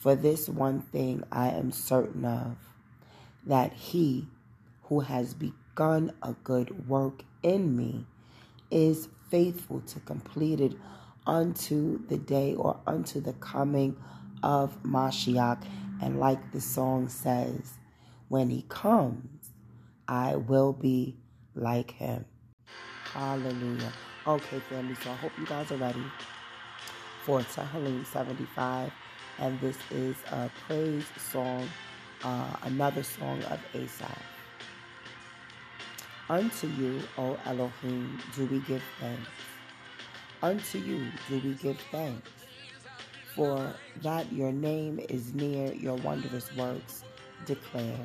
For 0.03 0.15
this 0.15 0.49
one 0.49 0.81
thing 0.81 1.23
I 1.31 1.47
am 1.51 1.71
certain 1.71 2.25
of, 2.25 2.57
that 3.45 3.71
he 3.71 4.27
who 4.81 4.99
has 4.99 5.33
begun 5.33 6.11
a 6.21 6.33
good 6.43 6.89
work 6.89 7.23
in 7.41 7.77
me 7.77 8.05
is 8.69 9.07
faithful 9.31 9.79
to 9.79 10.01
complete 10.01 10.59
it 10.59 10.73
unto 11.25 12.05
the 12.07 12.17
day 12.17 12.53
or 12.53 12.81
unto 12.85 13.21
the 13.21 13.31
coming 13.31 13.95
of 14.43 14.83
Mashiach. 14.83 15.63
And 16.01 16.19
like 16.19 16.51
the 16.51 16.59
song 16.59 17.07
says, 17.07 17.75
when 18.27 18.49
he 18.49 18.65
comes, 18.67 19.51
I 20.09 20.35
will 20.35 20.73
be 20.73 21.15
like 21.55 21.91
him. 21.91 22.25
Hallelujah. 23.13 23.93
Okay, 24.27 24.59
family, 24.59 24.95
so 24.95 25.11
I 25.11 25.15
hope 25.15 25.31
you 25.39 25.45
guys 25.45 25.71
are 25.71 25.77
ready 25.77 26.03
for 27.23 27.39
Tehillim 27.39 28.05
75 28.05 28.91
and 29.43 29.59
this 29.59 29.77
is 29.91 30.15
a 30.31 30.49
praise 30.65 31.05
song, 31.17 31.67
uh, 32.23 32.55
another 32.63 33.03
song 33.03 33.43
of 33.43 33.59
Asaph. 33.73 34.23
Unto 36.29 36.67
you, 36.67 37.01
O 37.17 37.37
Elohim, 37.45 38.17
do 38.37 38.45
we 38.45 38.59
give 38.59 38.81
thanks. 39.01 39.29
Unto 40.41 40.77
you 40.77 41.07
do 41.27 41.41
we 41.43 41.55
give 41.55 41.77
thanks, 41.91 42.29
for 43.35 43.73
that 44.01 44.31
your 44.31 44.53
name 44.53 44.99
is 45.09 45.33
near, 45.33 45.73
your 45.73 45.97
wondrous 45.97 46.49
works 46.55 47.03
declare. 47.45 47.99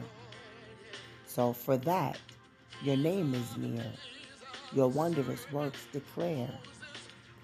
So, 1.29 1.53
for 1.53 1.77
that 1.77 2.18
your 2.83 2.96
name 2.96 3.33
is 3.33 3.57
near, 3.57 3.87
your 4.72 4.88
wondrous 4.88 5.51
works 5.53 5.87
declare. 5.92 6.51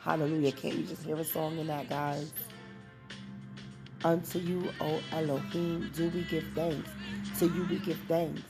Hallelujah. 0.01 0.51
Can't 0.51 0.75
you 0.75 0.83
just 0.83 1.05
hear 1.05 1.17
a 1.17 1.25
song 1.25 1.59
in 1.59 1.69
that, 1.69 1.89
guys? 1.89 2.33
Unto 4.05 4.39
you, 4.39 4.71
O 4.83 5.01
Elohim, 5.13 5.91
do 5.95 6.11
we 6.11 6.25
give 6.25 6.45
thanks. 6.55 6.91
To 7.39 7.47
you 7.47 7.67
we 7.71 7.79
give 7.79 7.99
thanks. 8.07 8.43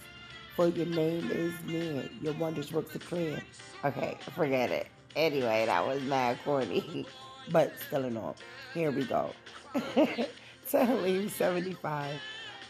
For 0.57 0.67
your 0.67 0.87
name 0.87 1.31
is 1.31 1.55
near. 1.65 2.09
Your 2.21 2.35
wonders 2.35 2.73
work 2.73 2.93
declare. 2.93 3.41
Okay, 3.85 4.19
forget 4.35 4.71
it. 4.71 4.89
Anyway, 5.15 5.67
that 5.67 5.87
was 5.87 6.03
mad 6.03 6.39
corny. 6.45 7.07
but 7.53 7.73
still 7.87 8.05
in 8.05 8.17
all. 8.17 8.35
Here 8.73 8.91
we 8.91 9.05
go. 9.05 9.31
Tehillim 9.75 11.31
75, 11.31 12.21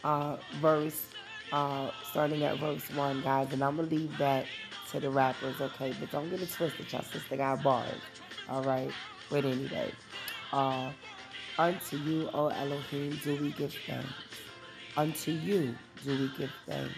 uh, 0.02 0.36
verse, 0.60 1.06
uh, 1.52 1.90
starting 2.10 2.44
at 2.44 2.58
verse 2.58 2.90
1, 2.90 3.22
guys. 3.22 3.50
And 3.52 3.62
I'm 3.64 3.76
going 3.76 3.88
to 3.88 3.94
leave 3.94 4.18
that 4.18 4.44
to 4.90 5.00
the 5.00 5.08
rappers, 5.08 5.58
okay? 5.60 5.94
But 5.98 6.10
don't 6.10 6.28
get 6.28 6.42
it 6.42 6.50
twisted, 6.50 6.92
y'all. 6.92 7.02
Sister 7.02 7.36
got 7.36 7.62
bars. 7.62 8.00
All 8.48 8.62
right? 8.62 8.90
But 9.30 9.46
anyway. 9.46 9.92
Uh, 10.52 10.90
Unto 11.56 11.96
you, 11.98 12.28
O 12.34 12.48
Elohim, 12.48 13.16
do 13.22 13.36
we 13.40 13.52
give 13.52 13.72
thanks. 13.86 14.08
Unto 14.96 15.30
you 15.30 15.74
do 16.04 16.10
we 16.10 16.30
give 16.36 16.50
thanks. 16.66 16.94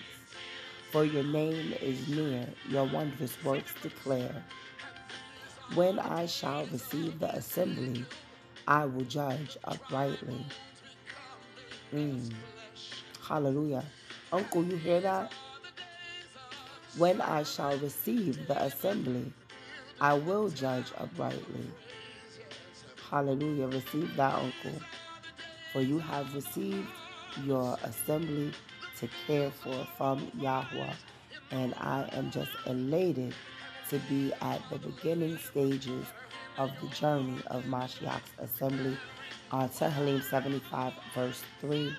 For 0.91 1.05
your 1.05 1.25
name 1.25 1.75
is 1.83 2.09
near, 2.09 2.47
your 2.69 2.85
wondrous 2.85 3.37
works 3.45 3.75
declare. 3.83 4.43
When 5.75 5.99
I 5.99 6.25
shall 6.25 6.65
receive 6.67 7.19
the 7.19 7.35
assembly, 7.35 8.07
I 8.67 8.87
will 8.87 9.05
judge 9.05 9.59
uprightly. 9.65 10.47
Mm. 11.93 12.33
Hallelujah. 13.29 13.85
Uncle, 14.33 14.65
you 14.65 14.77
hear 14.77 15.03
that? 15.03 15.33
When 16.97 17.21
I 17.21 17.43
shall 17.43 17.77
receive 17.79 18.47
the 18.47 18.63
assembly, 18.63 19.33
I 20.01 20.15
will 20.15 20.49
judge 20.49 20.93
uprightly. 20.97 21.71
Hallelujah. 23.11 23.69
Receive 23.69 24.17
that, 24.17 24.35
uncle. 24.35 24.81
For 25.73 25.81
you 25.81 25.99
have 26.01 26.35
received 26.35 26.89
your 27.45 27.77
assembly 27.85 28.53
to 28.99 29.09
care 29.27 29.51
for 29.51 29.87
from 29.97 30.31
Yahweh. 30.39 30.93
And 31.53 31.75
I 31.75 32.09
am 32.13 32.31
just 32.31 32.51
elated 32.67 33.35
to 33.91 33.99
be 34.09 34.33
at 34.41 34.61
the 34.71 34.79
beginning 34.79 35.39
stages 35.39 36.07
of 36.59 36.71
the 36.81 36.89
journey 36.89 37.39
of 37.49 37.65
Mashiach's 37.65 38.31
assembly. 38.39 38.97
Uh, 39.53 39.69
Tehillim 39.69 40.23
75, 40.23 40.93
verse 41.15 41.43
3 41.61 41.93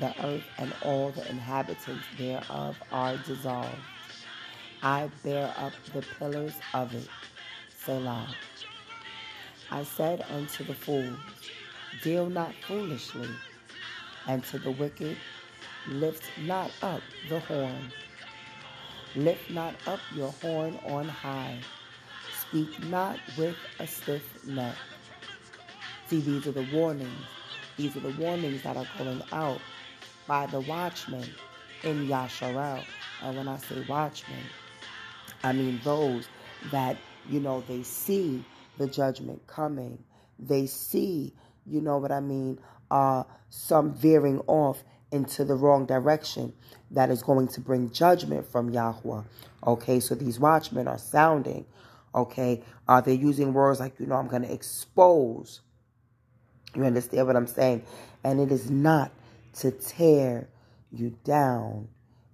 The 0.00 0.26
earth 0.26 0.44
and 0.56 0.72
all 0.82 1.10
the 1.10 1.28
inhabitants 1.28 2.04
thereof 2.16 2.76
are 2.90 3.18
dissolved. 3.18 3.76
I 4.82 5.10
bear 5.22 5.52
up 5.58 5.72
the 5.92 6.02
pillars 6.18 6.54
of 6.72 6.94
it. 6.94 7.08
Selah. 7.84 8.34
I 9.70 9.84
said 9.84 10.24
unto 10.30 10.64
the 10.64 10.74
fool, 10.74 11.10
Deal 12.02 12.28
not 12.28 12.54
foolishly, 12.66 13.28
and 14.26 14.44
to 14.44 14.58
the 14.58 14.70
wicked, 14.70 15.16
Lift 15.88 16.24
not 16.42 16.70
up 16.82 17.00
the 17.28 17.40
horn. 17.40 17.92
Lift 19.14 19.50
not 19.50 19.74
up 19.86 20.00
your 20.14 20.32
horn 20.42 20.78
on 20.86 21.08
high. 21.08 21.60
Speak 22.40 22.82
not 22.84 23.18
with 23.38 23.56
a 23.78 23.86
stiff 23.86 24.46
neck. 24.46 24.74
See, 26.08 26.20
these 26.20 26.46
are 26.46 26.52
the 26.52 26.66
warnings. 26.72 27.26
These 27.76 27.96
are 27.96 28.00
the 28.00 28.14
warnings 28.18 28.62
that 28.62 28.76
are 28.76 28.86
going 28.98 29.22
out 29.32 29.60
by 30.26 30.46
the 30.46 30.60
watchmen 30.60 31.28
in 31.82 32.08
Yasharel. 32.08 32.84
And 33.22 33.36
when 33.36 33.48
I 33.48 33.58
say 33.58 33.84
watchmen, 33.88 34.42
I 35.42 35.52
mean 35.52 35.80
those 35.84 36.28
that, 36.70 36.96
you 37.28 37.40
know, 37.40 37.62
they 37.68 37.82
see 37.82 38.44
the 38.78 38.86
judgment 38.86 39.46
coming. 39.46 40.04
They 40.38 40.66
see, 40.66 41.32
you 41.66 41.80
know 41.80 41.98
what 41.98 42.12
I 42.12 42.20
mean, 42.20 42.58
uh, 42.90 43.24
some 43.48 43.94
veering 43.94 44.40
off 44.46 44.84
into 45.10 45.44
the 45.44 45.54
wrong 45.54 45.86
direction 45.86 46.52
that 46.90 47.10
is 47.10 47.22
going 47.22 47.48
to 47.48 47.60
bring 47.60 47.90
judgment 47.90 48.50
from 48.50 48.70
Yahweh. 48.70 49.22
Okay, 49.66 50.00
so 50.00 50.14
these 50.14 50.38
watchmen 50.38 50.88
are 50.88 50.98
sounding. 50.98 51.64
Okay, 52.14 52.62
uh, 52.88 53.00
they're 53.00 53.14
using 53.14 53.52
words 53.52 53.80
like, 53.80 53.98
you 53.98 54.06
know, 54.06 54.16
I'm 54.16 54.28
going 54.28 54.42
to 54.42 54.52
expose. 54.52 55.60
You 56.74 56.84
understand 56.84 57.26
what 57.26 57.36
I'm 57.36 57.46
saying? 57.46 57.82
And 58.24 58.40
it 58.40 58.52
is 58.52 58.70
not 58.70 59.10
to 59.60 59.70
tear 59.70 60.48
you 60.92 61.16
down. 61.24 61.88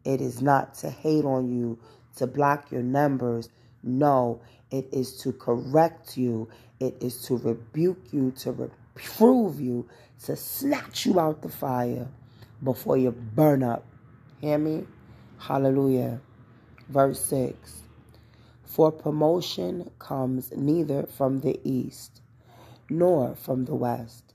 It 0.05 0.21
is 0.21 0.43
not 0.43 0.75
to 0.77 0.91
hate 0.91 1.25
on 1.25 1.49
you, 1.49 1.79
to 2.17 2.27
block 2.27 2.71
your 2.71 2.83
numbers. 2.83 3.49
No, 3.83 4.41
it 4.73 4.89
is 4.91 5.19
to 5.19 5.33
correct 5.33 6.17
you. 6.17 6.49
It 6.81 6.97
is 7.01 7.23
to 7.27 7.37
rebuke 7.37 8.07
you, 8.11 8.33
to 8.39 8.53
reprove 8.53 9.61
you, 9.61 9.87
to 10.25 10.35
snatch 10.35 11.05
you 11.05 11.21
out 11.21 11.43
the 11.43 11.51
fire 11.51 12.09
before 12.65 12.97
you 12.97 13.11
burn 13.13 13.63
up. 13.63 13.85
Hear 14.41 14.57
me? 14.57 14.87
Hallelujah. 15.39 16.21
Verse 16.89 17.21
6 17.27 17.83
For 18.65 18.91
promotion 18.91 19.91
comes 19.99 20.51
neither 20.57 21.05
from 21.05 21.41
the 21.41 21.61
east, 21.65 22.23
nor 22.89 23.35
from 23.35 23.67
the 23.67 23.75
west, 23.75 24.33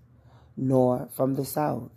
nor 0.56 1.10
from 1.12 1.34
the 1.34 1.46
south, 1.46 1.92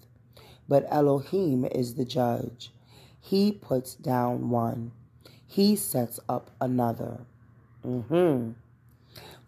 but 0.67 0.87
Elohim 0.91 1.67
is 1.67 1.95
the 1.95 2.07
judge. 2.07 2.73
He 3.21 3.53
puts 3.53 3.95
down 3.95 4.49
one, 4.49 4.93
he 5.47 5.77
sets 5.77 6.19
up 6.29 6.51
another. 6.61 7.27
Mm-hmm. 7.87 8.53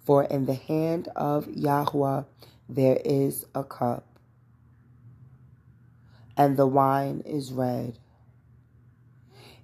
For 0.04 0.24
in 0.24 0.46
the 0.46 0.54
hand 0.54 1.08
of 1.14 1.48
Yahweh 1.48 2.22
there 2.68 2.98
is 3.04 3.44
a 3.54 3.62
cup, 3.62 4.04
and 6.36 6.56
the 6.56 6.66
wine 6.66 7.22
is 7.26 7.52
red. 7.52 7.98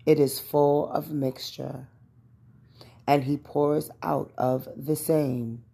It 0.04 0.20
is 0.20 0.38
full 0.38 0.90
of 0.90 1.10
mixture, 1.10 1.88
and 3.06 3.24
he 3.24 3.36
pours 3.36 3.90
out 4.02 4.30
of 4.36 4.68
the 4.76 4.96
same. 4.96 5.64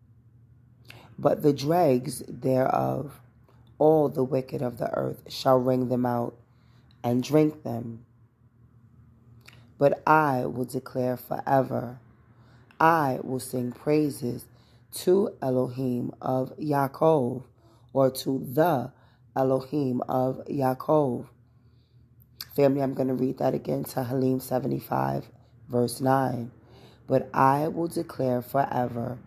But 1.18 1.42
the 1.42 1.52
dregs 1.52 2.22
thereof, 2.28 3.20
all 3.78 4.08
the 4.08 4.24
wicked 4.24 4.62
of 4.62 4.78
the 4.78 4.90
earth 4.92 5.22
shall 5.28 5.58
wring 5.58 5.88
them 5.88 6.06
out 6.06 6.36
and 7.02 7.22
drink 7.22 7.64
them. 7.64 8.04
But 9.78 10.02
I 10.06 10.46
will 10.46 10.64
declare 10.64 11.16
forever 11.16 11.98
I 12.84 13.18
will 13.22 13.40
sing 13.40 13.72
praises 13.72 14.44
to 14.96 15.30
Elohim 15.40 16.12
of 16.20 16.54
Yaakov, 16.58 17.44
or 17.94 18.10
to 18.10 18.46
the 18.46 18.92
Elohim 19.34 20.02
of 20.06 20.42
Yaakov. 20.50 21.26
Family, 22.54 22.82
I'm 22.82 22.92
going 22.92 23.08
to 23.08 23.14
read 23.14 23.38
that 23.38 23.54
again 23.54 23.84
Tehillim 23.84 24.42
75, 24.42 25.30
verse 25.66 26.02
9. 26.02 26.50
But 27.06 27.30
I 27.32 27.68
will 27.68 27.88
declare 27.88 28.42
forever, 28.42 29.18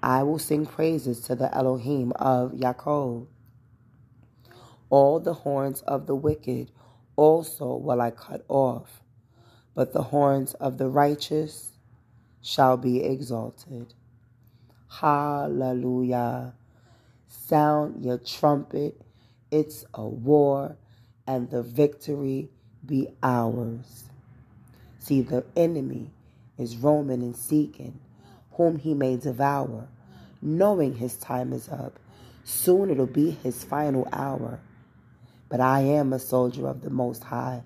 I 0.00 0.22
will 0.22 0.38
sing 0.38 0.64
praises 0.64 1.18
to 1.22 1.34
the 1.34 1.52
Elohim 1.52 2.12
of 2.12 2.52
Yaakov. 2.52 3.26
All 4.88 5.18
the 5.18 5.34
horns 5.34 5.82
of 5.82 6.06
the 6.06 6.14
wicked 6.14 6.70
also 7.16 7.74
will 7.74 8.00
I 8.00 8.12
cut 8.12 8.44
off, 8.46 9.02
but 9.74 9.92
the 9.92 10.04
horns 10.04 10.54
of 10.54 10.78
the 10.78 10.86
righteous 10.86 11.72
shall 12.42 12.76
be 12.76 13.02
exalted. 13.02 13.94
Hallelujah. 14.88 16.54
Sound 17.28 18.04
your 18.04 18.18
trumpet. 18.18 19.00
It's 19.50 19.84
a 19.94 20.06
war, 20.06 20.76
and 21.26 21.50
the 21.50 21.62
victory 21.62 22.48
be 22.84 23.08
ours. 23.22 24.04
See, 24.98 25.22
the 25.22 25.44
enemy 25.56 26.10
is 26.58 26.76
roaming 26.76 27.22
and 27.22 27.36
seeking 27.36 27.98
whom 28.52 28.78
he 28.78 28.94
may 28.94 29.16
devour, 29.16 29.88
knowing 30.42 30.94
his 30.94 31.16
time 31.16 31.52
is 31.52 31.68
up. 31.68 31.98
Soon 32.44 32.90
it'll 32.90 33.06
be 33.06 33.30
his 33.30 33.64
final 33.64 34.06
hour. 34.12 34.60
But 35.48 35.60
I 35.60 35.80
am 35.80 36.12
a 36.12 36.18
soldier 36.18 36.66
of 36.68 36.82
the 36.82 36.90
Most 36.90 37.24
High, 37.24 37.62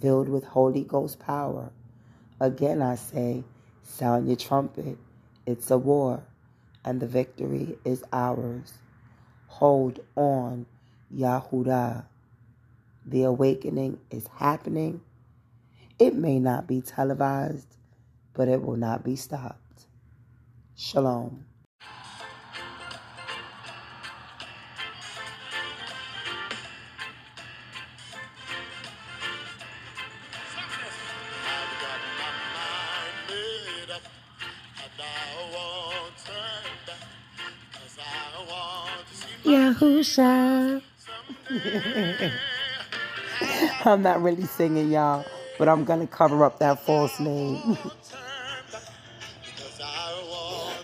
filled 0.00 0.28
with 0.28 0.44
Holy 0.44 0.82
Ghost 0.82 1.18
power. 1.20 1.70
Again 2.40 2.82
I 2.82 2.96
say, 2.96 3.44
sound 3.82 4.28
your 4.28 4.36
trumpet. 4.36 4.98
It's 5.46 5.70
a 5.70 5.78
war 5.78 6.24
and 6.84 7.00
the 7.00 7.06
victory 7.06 7.78
is 7.84 8.04
ours. 8.12 8.74
Hold 9.48 10.00
on, 10.16 10.66
Yahudah. 11.14 12.06
The 13.06 13.22
awakening 13.24 13.98
is 14.10 14.26
happening. 14.38 15.02
It 15.98 16.14
may 16.14 16.38
not 16.38 16.66
be 16.66 16.80
televised, 16.80 17.76
but 18.34 18.48
it 18.48 18.62
will 18.62 18.76
not 18.76 19.04
be 19.04 19.16
stopped. 19.16 19.86
Shalom. 20.76 21.44
Yahusha. 39.44 40.82
I'm 43.84 44.02
not 44.02 44.22
really 44.22 44.44
singing, 44.44 44.90
y'all, 44.90 45.24
but 45.58 45.68
I'm 45.68 45.84
going 45.84 46.00
to 46.00 46.06
cover 46.06 46.44
up 46.44 46.58
that 46.60 46.84
false 46.84 47.18
name. 47.20 47.76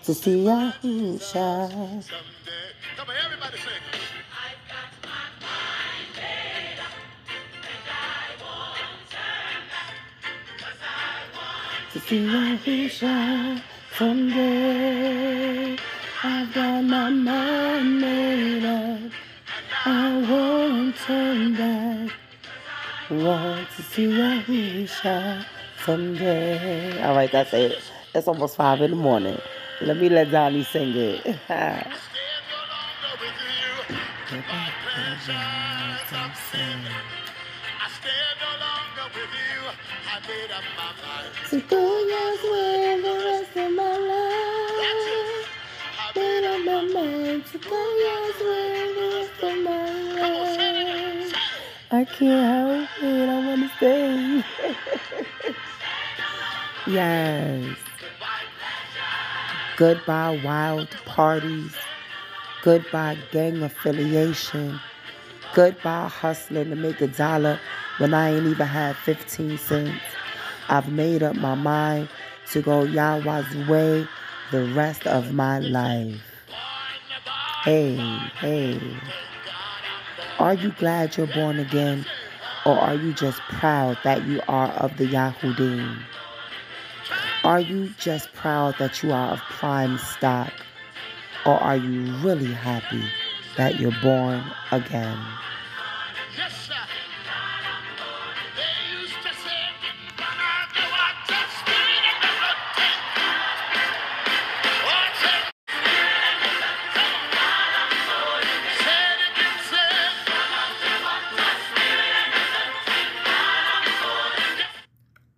To 0.04 0.14
see 0.14 0.42
Yahusha. 0.42 2.02
To 11.92 12.00
see 12.00 12.20
Yahusha 12.20 13.62
someday. 13.98 15.76
I've 16.22 16.54
got 16.54 16.82
my 16.84 17.10
mind 17.10 18.00
made 18.00 18.64
up. 18.64 19.10
I 19.84 20.24
won't 20.30 20.94
turn 20.98 21.56
back. 21.56 22.12
Want 23.10 23.66
to 23.74 23.82
see 23.82 24.06
Yahusha 24.06 25.44
someday. 25.84 27.02
All 27.02 27.16
right, 27.16 27.32
that's 27.32 27.52
it. 27.52 27.76
It's 28.14 28.28
almost 28.28 28.54
five 28.54 28.80
in 28.82 28.90
the 28.90 28.96
morning. 28.96 29.40
Let 29.80 29.96
me 29.96 30.08
let 30.08 30.30
Donnie 30.30 30.62
sing 30.62 30.94
it. 30.94 31.36
Stand 38.94 38.96
no 38.96 39.02
longer 39.02 39.20
with 39.20 39.34
you. 39.34 39.60
My 40.06 40.20
pleasures 40.20 40.52
I'm 40.52 40.56
sin. 40.56 40.56
I 40.56 40.56
stand 40.56 40.56
no 40.56 40.56
longer 40.56 40.56
with 40.56 40.56
you. 40.56 40.56
I 40.56 40.56
made 40.56 40.56
up 40.56 40.64
my 40.76 40.92
mind. 41.02 41.46
to 41.50 41.58
go 41.68 41.82
your 42.08 42.32
way 42.52 43.00
the 43.02 43.14
rest 43.26 43.56
of 43.56 43.72
my 43.72 43.96
life. 44.08 45.48
I 45.98 46.12
Made 46.16 46.42
made 46.42 46.44
up 46.46 46.54
up 46.54 46.66
my 46.66 46.82
mind. 46.94 47.46
to 47.46 47.58
go 47.58 47.80
your 48.04 48.22
way 48.50 48.94
the 48.96 49.06
rest 49.16 49.42
of 49.44 49.64
my 49.64 50.20
Come 50.20 50.36
on, 50.36 50.46
say 50.54 50.70
it 50.70 50.82
again. 50.82 51.18
life. 51.20 51.36
I 51.90 52.04
can't 52.04 52.46
help 52.46 53.04
it. 53.04 53.28
I 53.28 53.46
want 53.46 53.62
to 53.62 53.76
stay. 53.76 54.44
yes. 56.86 57.76
Goodbye, 59.76 60.40
wild 60.44 60.90
parties. 61.06 61.74
Goodbye, 62.62 63.18
gang 63.32 63.62
affiliation. 63.62 64.80
Goodbye, 65.54 66.08
hustling 66.08 66.70
to 66.70 66.76
make 66.76 67.00
a 67.00 67.06
dollar 67.08 67.60
when 67.98 68.14
I 68.14 68.30
ain't 68.30 68.46
even 68.46 68.66
had 68.66 68.96
15 68.96 69.58
cents. 69.58 70.00
I've 70.68 70.90
made 70.90 71.22
up 71.22 71.36
my 71.36 71.54
mind 71.54 72.08
to 72.52 72.62
go 72.62 72.84
Yahweh's 72.84 73.68
way 73.68 74.06
the 74.50 74.64
rest 74.72 75.06
of 75.06 75.34
my 75.34 75.58
life. 75.58 76.20
Hey, 77.64 77.96
hey. 78.40 78.80
Are 80.38 80.54
you 80.54 80.70
glad 80.78 81.16
you're 81.16 81.26
born 81.26 81.58
again? 81.58 82.06
Or 82.64 82.78
are 82.78 82.94
you 82.94 83.12
just 83.12 83.40
proud 83.48 83.98
that 84.04 84.26
you 84.26 84.40
are 84.48 84.68
of 84.68 84.96
the 84.96 85.06
Yahudim? 85.06 85.98
Are 87.44 87.60
you 87.60 87.90
just 87.98 88.32
proud 88.34 88.76
that 88.78 89.02
you 89.02 89.12
are 89.12 89.32
of 89.32 89.40
prime 89.40 89.98
stock? 89.98 90.52
Or 91.46 91.54
are 91.54 91.76
you 91.76 92.12
really 92.18 92.52
happy 92.52 93.02
that 93.56 93.80
you're 93.80 93.94
born 94.02 94.44
again? 94.70 95.18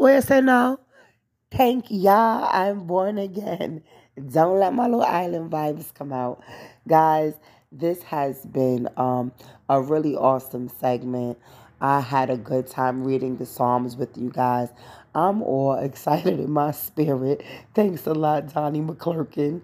Where 0.01 0.23
say 0.23 0.41
no? 0.41 0.81
Thank 1.51 1.89
Yah, 1.91 2.49
I'm 2.51 2.87
born 2.87 3.19
again. 3.19 3.83
Don't 4.33 4.59
let 4.59 4.73
my 4.73 4.85
little 4.87 5.03
island 5.03 5.51
vibes 5.51 5.93
come 5.93 6.11
out. 6.11 6.43
Guys, 6.89 7.35
this 7.71 8.03
has 8.05 8.47
been 8.47 8.89
um, 8.97 9.31
a 9.69 9.79
really 9.79 10.17
awesome 10.17 10.71
segment. 10.71 11.39
I 11.83 12.01
had 12.01 12.31
a 12.31 12.39
good 12.39 12.67
time 12.67 13.05
reading 13.05 13.37
the 13.37 13.45
Psalms 13.45 13.95
with 13.95 14.17
you 14.17 14.31
guys. 14.31 14.71
I'm 15.15 15.43
all 15.43 15.75
excited 15.79 16.41
in 16.41 16.51
my 16.51 16.71
spirit. 16.71 17.45
Thanks 17.75 18.07
a 18.07 18.15
lot, 18.15 18.55
Donnie 18.55 18.81
McClurkin. 18.81 19.61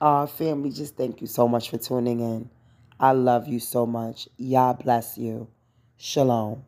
Uh, 0.00 0.24
family, 0.24 0.70
just 0.70 0.96
thank 0.96 1.20
you 1.20 1.26
so 1.26 1.46
much 1.46 1.68
for 1.68 1.76
tuning 1.76 2.20
in. 2.20 2.48
I 2.98 3.12
love 3.12 3.48
you 3.48 3.60
so 3.60 3.84
much. 3.84 4.30
Yah 4.38 4.72
bless 4.72 5.18
you. 5.18 5.48
Shalom. 5.98 6.64